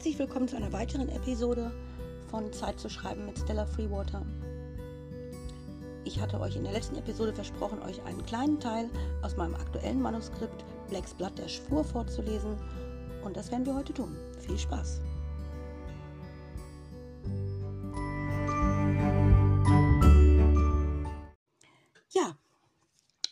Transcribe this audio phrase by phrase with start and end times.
[0.00, 1.70] Herzlich willkommen zu einer weiteren Episode
[2.30, 4.24] von Zeit zu schreiben mit Stella Freewater.
[6.04, 8.88] Ich hatte euch in der letzten Episode versprochen, euch einen kleinen Teil
[9.20, 12.56] aus meinem aktuellen Manuskript Blacks Blatt der Schwur vorzulesen
[13.22, 14.16] und das werden wir heute tun.
[14.38, 15.02] Viel Spaß!
[22.08, 22.38] Ja,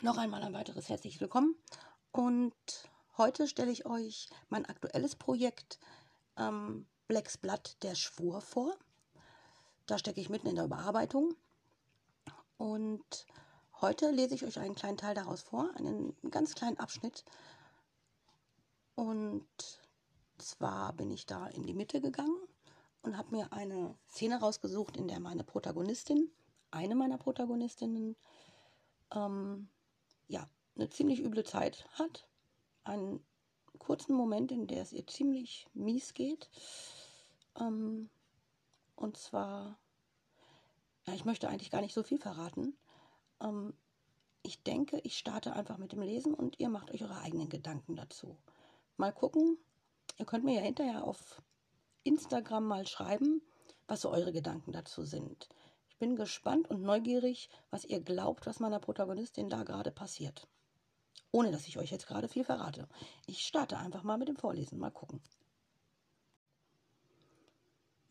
[0.00, 1.56] noch einmal ein weiteres herzlich willkommen
[2.10, 2.54] und
[3.18, 5.78] heute stelle ich euch mein aktuelles Projekt
[6.36, 8.74] ähm, Blacks Blatt der Schwur vor.
[9.86, 11.34] Da stecke ich mitten in der Überarbeitung.
[12.56, 13.26] Und
[13.80, 17.24] heute lese ich euch einen kleinen Teil daraus vor, einen ganz kleinen Abschnitt.
[18.94, 19.46] Und
[20.38, 22.38] zwar bin ich da in die Mitte gegangen
[23.02, 26.30] und habe mir eine Szene rausgesucht, in der meine Protagonistin,
[26.70, 28.16] eine meiner Protagonistinnen,
[29.12, 29.68] ähm,
[30.28, 32.26] ja, eine ziemlich üble Zeit hat,
[32.84, 33.24] einen
[33.78, 36.48] kurzen Moment, in der es ihr ziemlich mies geht.
[37.58, 38.08] Ähm,
[38.96, 39.78] und zwar,
[41.06, 42.76] ja, ich möchte eigentlich gar nicht so viel verraten.
[43.40, 43.74] Ähm,
[44.42, 47.96] ich denke, ich starte einfach mit dem Lesen und ihr macht euch eure eigenen Gedanken
[47.96, 48.36] dazu.
[48.96, 49.58] Mal gucken.
[50.18, 51.42] Ihr könnt mir ja hinterher auf
[52.04, 53.42] Instagram mal schreiben,
[53.86, 55.48] was so eure Gedanken dazu sind.
[55.88, 60.46] Ich bin gespannt und neugierig, was ihr glaubt, was meiner Protagonistin da gerade passiert
[61.34, 62.86] ohne dass ich euch jetzt gerade viel verrate.
[63.26, 65.20] Ich starte einfach mal mit dem Vorlesen, mal gucken.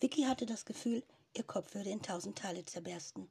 [0.00, 3.30] Vicky hatte das Gefühl, ihr Kopf würde in tausend Teile zerbersten.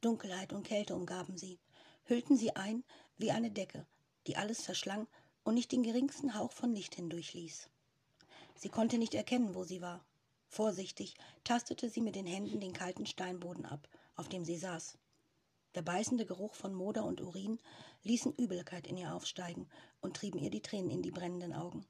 [0.00, 1.58] Dunkelheit und Kälte umgaben sie,
[2.04, 2.84] hüllten sie ein
[3.18, 3.84] wie eine Decke,
[4.28, 5.08] die alles verschlang
[5.42, 7.68] und nicht den geringsten Hauch von Licht hindurchließ.
[8.54, 10.04] Sie konnte nicht erkennen, wo sie war.
[10.46, 14.98] Vorsichtig tastete sie mit den Händen den kalten Steinboden ab, auf dem sie saß.
[15.76, 17.60] Der beißende Geruch von Moder und Urin
[18.02, 19.68] ließen Übelkeit in ihr aufsteigen
[20.00, 21.86] und trieben ihr die Tränen in die brennenden Augen.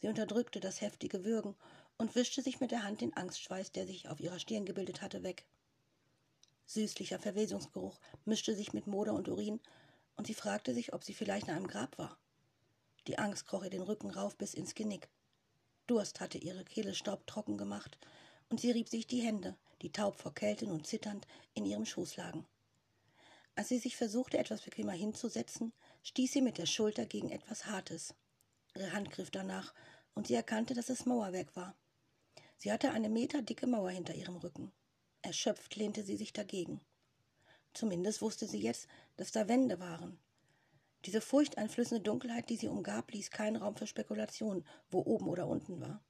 [0.00, 1.54] Sie unterdrückte das heftige Würgen
[1.98, 5.22] und wischte sich mit der Hand den Angstschweiß, der sich auf ihrer Stirn gebildet hatte,
[5.22, 5.44] weg.
[6.66, 9.60] Süßlicher Verwesungsgeruch mischte sich mit Moder und Urin,
[10.16, 12.16] und sie fragte sich, ob sie vielleicht in einem Grab war.
[13.06, 15.08] Die Angst kroch ihr den Rücken rauf bis ins Genick.
[15.86, 17.98] Durst hatte ihre Kehle staubtrocken gemacht,
[18.48, 22.16] und sie rieb sich die Hände, die taub vor Kälte und zitternd in ihrem Schoß
[22.16, 22.46] lagen.
[23.56, 25.72] Als sie sich versuchte, etwas bequemer hinzusetzen,
[26.02, 28.14] stieß sie mit der Schulter gegen etwas Hartes.
[28.74, 29.74] Ihre Hand griff danach,
[30.14, 31.76] und sie erkannte, dass es Mauerwerk war.
[32.56, 34.72] Sie hatte eine meterdicke Mauer hinter ihrem Rücken.
[35.22, 36.80] Erschöpft lehnte sie sich dagegen.
[37.72, 40.18] Zumindest wusste sie jetzt, dass da Wände waren.
[41.04, 45.80] Diese furchteinflößende Dunkelheit, die sie umgab, ließ keinen Raum für Spekulation, wo oben oder unten
[45.80, 46.02] war.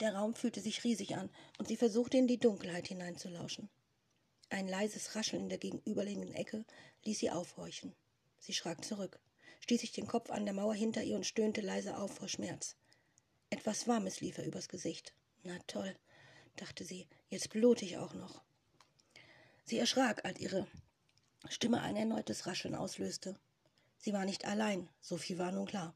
[0.00, 3.68] Der Raum fühlte sich riesig an, und sie versuchte in die Dunkelheit hineinzulauschen.
[4.52, 6.66] Ein leises Rascheln in der gegenüberliegenden Ecke
[7.04, 7.94] ließ sie aufhorchen.
[8.38, 9.18] Sie schrak zurück,
[9.60, 12.76] stieß sich den Kopf an der Mauer hinter ihr und stöhnte leise auf vor Schmerz.
[13.48, 15.14] Etwas Warmes lief ihr übers Gesicht.
[15.42, 15.96] Na toll,
[16.56, 18.42] dachte sie, jetzt blute ich auch noch.
[19.64, 20.66] Sie erschrak, als ihre
[21.48, 23.38] Stimme ein erneutes Rascheln auslöste.
[23.96, 25.94] Sie war nicht allein, so viel war nun klar.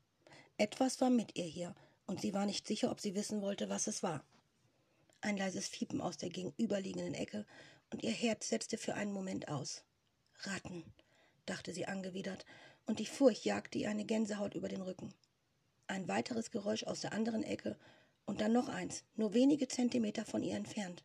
[0.57, 1.75] Etwas war mit ihr hier,
[2.07, 4.25] und sie war nicht sicher, ob sie wissen wollte, was es war.
[5.27, 7.47] Ein leises Fiepen aus der gegenüberliegenden Ecke
[7.91, 9.83] und ihr Herz setzte für einen Moment aus.
[10.43, 10.85] Ratten,
[11.47, 12.47] dachte sie angewidert,
[12.87, 15.13] und die Furcht jagte ihr eine Gänsehaut über den Rücken.
[15.89, 17.77] Ein weiteres Geräusch aus der anderen Ecke
[18.25, 21.03] und dann noch eins, nur wenige Zentimeter von ihr entfernt.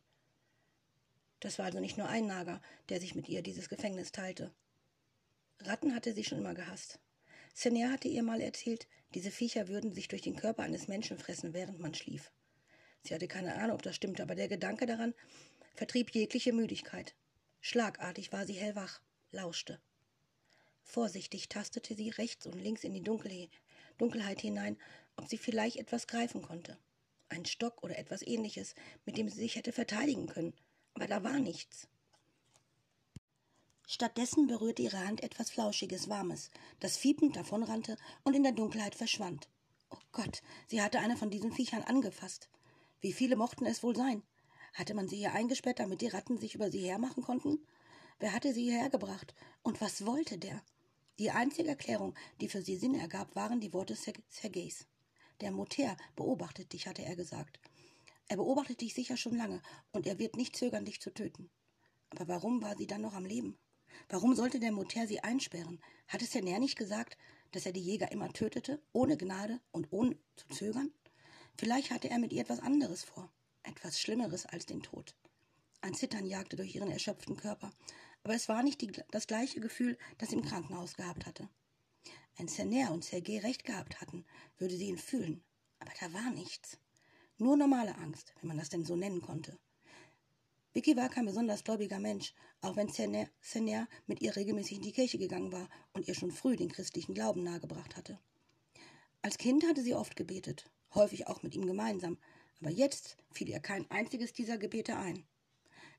[1.40, 4.53] Das war also nicht nur ein Nager, der sich mit ihr dieses Gefängnis teilte.
[5.62, 7.00] Ratten hatte sie schon immer gehasst.
[7.56, 11.56] Sener hatte ihr mal erzählt, diese Viecher würden sich durch den Körper eines Menschen fressen,
[11.56, 12.32] während man schlief.
[13.04, 15.14] Sie hatte keine Ahnung, ob das stimmte, aber der Gedanke daran
[15.76, 17.16] vertrieb jegliche Müdigkeit.
[17.60, 19.02] Schlagartig war sie hellwach,
[19.32, 19.80] lauschte.
[20.84, 24.78] Vorsichtig tastete sie rechts und links in die Dunkelheit hinein,
[25.16, 26.78] ob sie vielleicht etwas greifen konnte.
[27.30, 28.76] Ein Stock oder etwas ähnliches,
[29.06, 30.54] mit dem sie sich hätte verteidigen können.
[30.94, 31.88] Aber da war nichts.
[33.88, 39.50] Stattdessen berührte ihre Hand etwas Flauschiges, Warmes, das fiepend davonrannte und in der Dunkelheit verschwand.
[39.90, 42.50] Oh Gott, sie hatte eine von diesen Viechern angefasst.
[43.02, 44.22] Wie viele mochten es wohl sein?
[44.74, 47.59] Hatte man sie hier eingesperrt, damit die Ratten sich über sie hermachen konnten?
[48.20, 49.34] Wer hatte sie hierher gebracht?
[49.64, 50.62] Und was wollte der?
[51.18, 54.86] Die einzige Erklärung, die für sie Sinn ergab, waren die Worte Sergeis.
[55.42, 57.59] Der Moter beobachtet dich, hatte er gesagt.
[58.28, 59.62] Er beobachtet dich sicher schon lange,
[59.92, 61.50] und er wird nicht zögern, dich zu töten.
[62.12, 63.58] Aber warum war sie dann noch am Leben?
[64.09, 65.82] Warum sollte der Moter sie einsperren?
[66.08, 67.18] Hat es der Nähr nicht gesagt,
[67.52, 70.94] dass er die Jäger immer tötete, ohne Gnade und ohne zu zögern?
[71.58, 73.32] Vielleicht hatte er mit ihr etwas anderes vor
[73.64, 75.16] etwas Schlimmeres als den Tod.
[75.82, 77.72] Ein Zittern jagte durch ihren erschöpften Körper,
[78.24, 81.50] aber es war nicht die, das gleiche Gefühl, das sie im Krankenhaus gehabt hatte.
[82.38, 84.26] Wenn Sener und Sergei recht gehabt hatten,
[84.58, 85.44] würde sie ihn fühlen,
[85.80, 86.78] aber da war nichts.
[87.38, 89.58] Nur normale Angst, wenn man das denn so nennen konnte.
[90.74, 95.18] Vicky war kein besonders gläubiger Mensch, auch wenn Sener mit ihr regelmäßig in die Kirche
[95.18, 98.20] gegangen war und ihr schon früh den christlichen Glauben nahegebracht hatte.
[99.22, 102.17] Als Kind hatte sie oft gebetet, häufig auch mit ihm gemeinsam,
[102.59, 105.26] aber jetzt fiel ihr kein einziges dieser Gebete ein.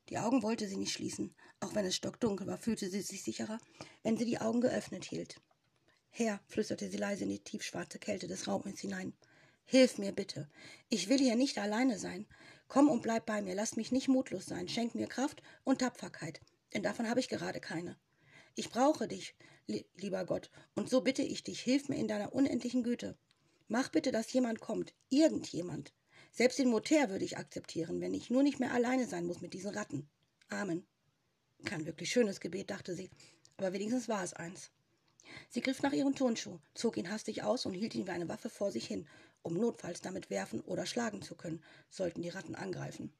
[0.08, 3.58] Die Augen wollte sie nicht schließen, auch wenn es stockdunkel war, fühlte sie sich sicherer,
[4.02, 5.40] wenn sie die Augen geöffnet hielt.
[6.10, 9.14] Herr, flüsterte sie leise in die tiefschwarze Kälte des Raumes hinein.
[9.64, 10.50] Hilf mir bitte.
[10.88, 12.26] Ich will hier nicht alleine sein.
[12.68, 13.54] Komm und bleib bei mir.
[13.54, 14.68] Lass mich nicht mutlos sein.
[14.68, 16.40] Schenk mir Kraft und Tapferkeit,
[16.74, 17.96] denn davon habe ich gerade keine.
[18.54, 19.34] Ich brauche dich,
[19.66, 23.16] lieber Gott, und so bitte ich dich, hilf mir in deiner unendlichen Güte.
[23.72, 25.94] Mach bitte, dass jemand kommt, irgendjemand.
[26.30, 29.54] Selbst den Moteur würde ich akzeptieren, wenn ich nur nicht mehr alleine sein muss mit
[29.54, 30.10] diesen Ratten.
[30.50, 30.84] Amen.
[31.64, 33.08] Kein wirklich schönes Gebet, dachte sie,
[33.56, 34.68] aber wenigstens war es eins.
[35.48, 38.50] Sie griff nach ihrem Turnschuh, zog ihn hastig aus und hielt ihn wie eine Waffe
[38.50, 39.08] vor sich hin,
[39.40, 43.10] um notfalls damit werfen oder schlagen zu können, sollten die Ratten angreifen.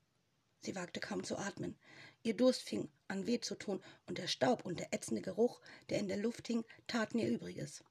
[0.61, 1.79] Sie wagte kaum zu atmen.
[2.25, 5.99] Ihr Durst fing an weh zu tun, und der Staub und der ätzende Geruch, der
[5.99, 7.83] in der Luft hing, taten ihr Übriges.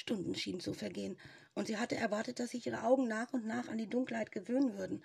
[0.00, 1.16] Stunden schienen zu vergehen,
[1.54, 4.76] und sie hatte erwartet, dass sich ihre Augen nach und nach an die Dunkelheit gewöhnen
[4.76, 5.04] würden.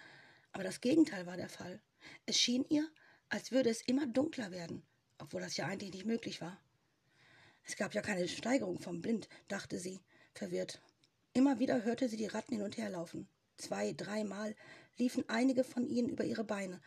[0.51, 1.81] Aber das Gegenteil war der Fall.
[2.25, 2.87] Es schien ihr,
[3.29, 4.83] als würde es immer dunkler werden,
[5.17, 6.59] obwohl das ja eigentlich nicht möglich war.
[7.63, 9.99] Es gab ja keine Steigerung vom Blind, dachte sie,
[10.33, 10.81] verwirrt.
[11.33, 13.27] Immer wieder hörte sie die Ratten hin und her laufen.
[13.57, 14.55] Zwei, dreimal
[14.97, 16.81] liefen einige von ihnen über ihre Beine,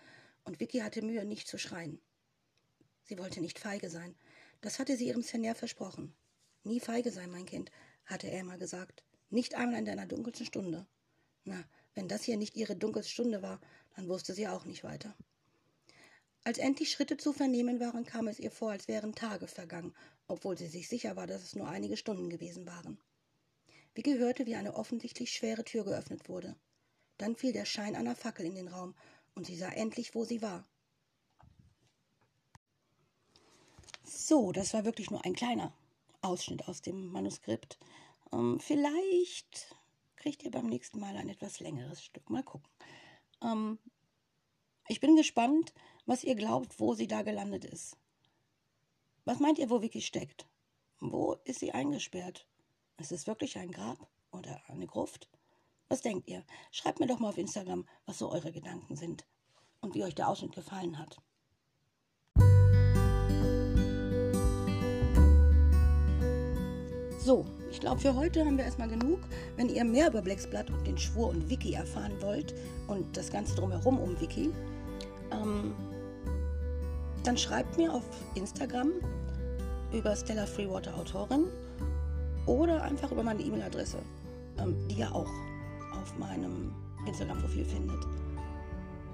[0.44, 2.00] und Vicky hatte Mühe, nicht zu schreien.
[3.02, 4.14] Sie wollte nicht feige sein.
[4.60, 6.14] Das hatte sie ihrem Senior versprochen.
[6.64, 7.70] Nie feige sein, mein Kind,
[8.08, 9.04] hatte er immer gesagt.
[9.30, 10.86] Nicht einmal in deiner dunkelsten Stunde.
[11.44, 11.62] Na,
[11.94, 13.60] wenn das hier nicht ihre dunkelste Stunde war,
[13.94, 15.14] dann wusste sie auch nicht weiter.
[16.44, 19.94] Als endlich Schritte zu vernehmen waren, kam es ihr vor, als wären Tage vergangen,
[20.26, 22.98] obwohl sie sich sicher war, dass es nur einige Stunden gewesen waren.
[23.94, 26.56] Vicky hörte, wie eine offensichtlich schwere Tür geöffnet wurde.
[27.18, 28.94] Dann fiel der Schein einer Fackel in den Raum,
[29.34, 30.66] und sie sah endlich, wo sie war.
[34.04, 35.74] So, das war wirklich nur ein kleiner
[36.20, 37.78] Ausschnitt aus dem Manuskript.
[38.32, 39.74] Ähm, vielleicht
[40.16, 42.28] kriegt ihr beim nächsten Mal ein etwas längeres Stück.
[42.30, 42.68] Mal gucken.
[43.42, 43.78] Ähm,
[44.88, 45.72] ich bin gespannt,
[46.06, 47.96] was ihr glaubt, wo sie da gelandet ist.
[49.24, 50.46] Was meint ihr, wo Vicky steckt?
[51.00, 52.46] Wo ist sie eingesperrt?
[52.96, 55.28] Ist es wirklich ein Grab oder eine Gruft?
[55.88, 56.44] Was denkt ihr?
[56.72, 59.26] Schreibt mir doch mal auf Instagram, was so eure Gedanken sind
[59.80, 61.20] und wie euch der Ausschnitt gefallen hat.
[67.28, 69.18] So, ich glaube, für heute haben wir erstmal genug.
[69.58, 72.54] Wenn ihr mehr über Blacksblatt und den Schwur und Wiki erfahren wollt
[72.86, 74.48] und das Ganze drumherum um Wiki,
[75.30, 75.74] ähm,
[77.24, 78.02] dann schreibt mir auf
[78.34, 78.92] Instagram
[79.92, 81.48] über Stella Freewater Autorin
[82.46, 83.98] oder einfach über meine E-Mail-Adresse,
[84.56, 85.30] ähm, die ihr auch
[86.00, 86.72] auf meinem
[87.06, 88.06] Instagram-Profil findet.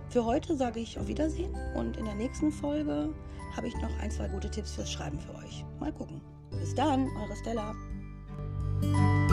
[0.09, 3.09] Für heute sage ich auf Wiedersehen und in der nächsten Folge
[3.57, 5.65] habe ich noch ein, zwei gute Tipps fürs Schreiben für euch.
[5.81, 6.21] Mal gucken.
[6.53, 7.75] Bis dann, eure Stella.
[8.93, 9.24] Bye.